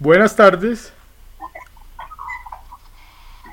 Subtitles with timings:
[0.00, 0.92] Buenas tardes.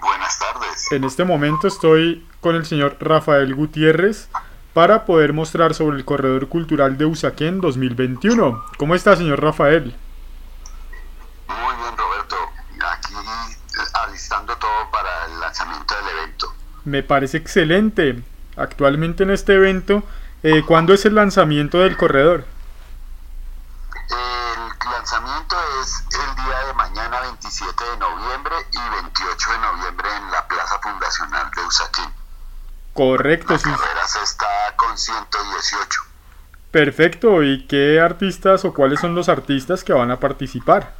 [0.01, 0.91] Buenas tardes.
[0.91, 4.27] En este momento estoy con el señor Rafael Gutiérrez
[4.73, 8.63] para poder mostrar sobre el Corredor Cultural de Usaquén 2021.
[8.77, 9.95] ¿Cómo está, señor Rafael?
[11.47, 12.35] Muy bien, Roberto.
[12.91, 16.47] Aquí eh, alistando todo para el lanzamiento del evento.
[16.85, 18.23] Me parece excelente.
[18.57, 20.03] Actualmente en este evento,
[20.41, 22.45] eh, ¿cuándo es el lanzamiento del corredor?
[25.41, 30.47] Lanzamiento es el día de mañana 27 de noviembre y 28 de noviembre en la
[30.47, 32.13] Plaza Fundacional de Usaquén.
[32.93, 33.69] Correcto, La sí.
[33.71, 36.01] carrera se está con 118.
[36.71, 37.43] Perfecto.
[37.43, 40.93] ¿Y qué artistas o cuáles son los artistas que van a participar?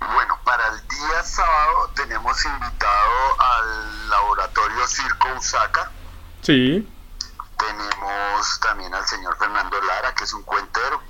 [0.00, 5.90] Bueno, para el día sábado tenemos invitado al laboratorio Circo Usaca.
[6.42, 6.88] Sí,
[7.58, 11.00] Tenemos también al señor Fernando Lara, que es un cuentero.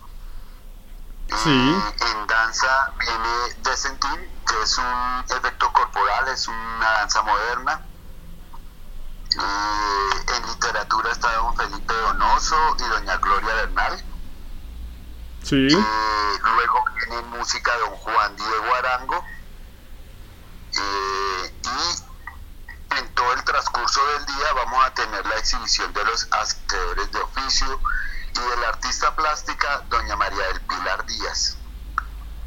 [1.28, 1.50] Sí.
[1.50, 7.80] Y en danza viene Desentin, que es un efecto corporal, es una danza moderna.
[9.32, 14.04] Y en literatura está don Felipe Donoso y doña Gloria Bernal.
[15.42, 15.68] sí.
[15.68, 19.24] Eh, luego viene en música don Juan Diego Arango.
[20.72, 26.28] Eh, y en todo el transcurso del día vamos a tener la exhibición de los
[26.30, 27.80] hacedores de oficio
[28.36, 31.56] y de la artista plástica doña María del Pilar Díaz.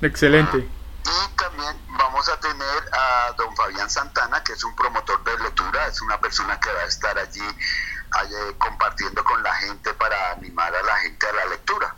[0.01, 0.57] Excelente.
[0.57, 5.87] Y también vamos a tener a don Fabián Santana, que es un promotor de lectura,
[5.87, 10.73] es una persona que va a estar allí eh, compartiendo con la gente para animar
[10.75, 11.95] a la gente a la lectura.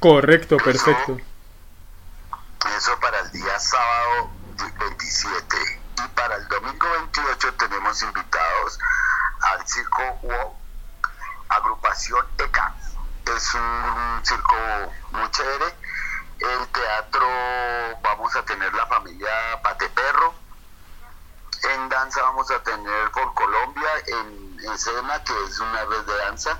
[0.00, 1.18] Correcto, perfecto.
[2.76, 4.30] Eso para el día sábado
[4.78, 5.56] 27.
[6.04, 8.78] Y para el domingo 28 tenemos invitados
[9.40, 10.56] al Circo WOW,
[11.48, 12.74] agrupación ECA.
[13.36, 14.56] Es un circo
[15.10, 15.66] muy chévere.
[16.38, 17.28] El teatro
[18.02, 19.28] vamos a tener la familia
[19.62, 20.34] Pateperro.
[21.74, 26.58] En danza vamos a tener por Colombia en escena, que es una vez de danza.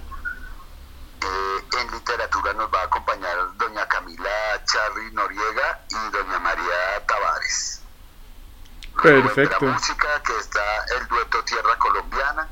[1.22, 7.81] Eh, en literatura nos va a acompañar doña Camila Charri Noriega y doña María Tavares.
[9.03, 9.65] Perfecto.
[9.65, 12.48] la música que está el dueto Tierra Colombiana.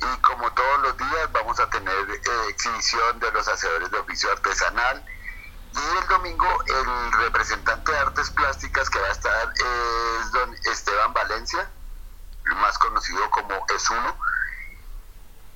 [0.00, 4.30] Y como todos los días vamos a tener eh, exhibición de los hacedores de oficio
[4.32, 5.04] artesanal.
[5.74, 11.12] Y el domingo el representante de artes plásticas que va a estar es don Esteban
[11.14, 11.70] Valencia,
[12.56, 14.18] más conocido como Es Uno.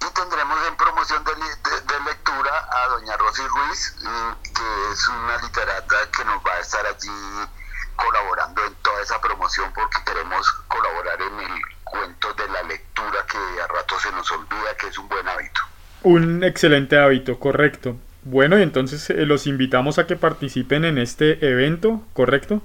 [0.00, 5.37] Y tendremos en promoción de- de lectura a doña Rosy Ruiz, mm, que es una
[5.38, 7.48] literata que nos va a estar allí
[7.97, 13.38] colaborando en toda esa promoción porque queremos colaborar en el cuento de la lectura que
[13.62, 15.60] a rato se nos olvida que es un buen hábito.
[16.02, 17.96] Un excelente hábito, correcto.
[18.22, 22.60] Bueno, y entonces eh, los invitamos a que participen en este evento, ¿correcto?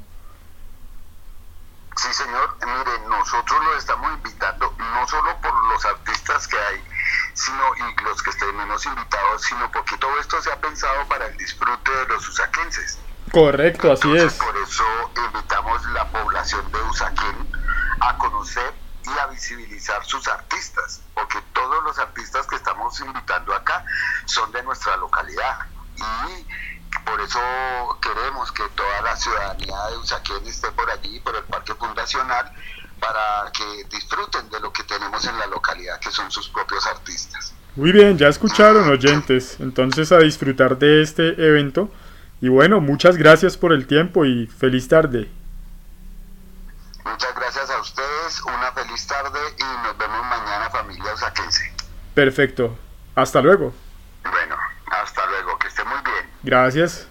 [1.96, 2.56] Sí, señor.
[2.66, 6.82] Miren, nosotros los estamos invitando no solo por los artistas que hay,
[7.34, 11.28] sino y los que estén menos invitados, sino porque todo esto se ha pensado para
[11.28, 13.00] el disfrute de los usaquenses.
[13.32, 14.40] Correcto, así Entonces, es.
[14.40, 14.84] Por eso
[15.28, 17.48] invitamos la población de Usaquén
[18.00, 18.74] a conocer
[19.06, 21.38] y a visibilizar sus artistas, porque
[23.06, 23.86] invitando acá
[24.26, 25.60] son de nuestra localidad
[25.98, 26.46] y
[27.06, 27.40] por eso
[28.02, 32.52] queremos que toda la ciudadanía de Usaquén esté por allí, por el Parque Fundacional,
[33.00, 37.54] para que disfruten de lo que tenemos en la localidad, que son sus propios artistas.
[37.76, 39.58] Muy bien, ya escucharon oyentes.
[39.60, 41.90] Entonces a disfrutar de este evento.
[42.42, 45.30] Y bueno, muchas gracias por el tiempo y feliz tarde.
[47.06, 51.74] Muchas gracias a ustedes, una feliz tarde y nos vemos mañana familia usaquense.
[52.14, 52.78] Perfecto.
[53.22, 53.72] Hasta luego.
[54.24, 54.56] Bueno,
[54.92, 56.26] hasta luego, que esté muy bien.
[56.42, 57.08] Gracias.